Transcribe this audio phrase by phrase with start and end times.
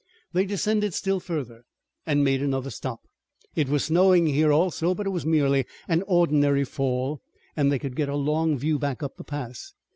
[0.33, 1.61] They descended still further,
[2.07, 3.01] and made another stop.
[3.55, 7.21] It was snowing here also, but it was merely an ordinary fall,
[7.55, 9.73] and they could get a long view back up the pass.